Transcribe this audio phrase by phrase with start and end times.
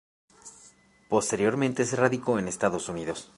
[1.09, 3.29] Posteriormente se radicó en Estados Unidos.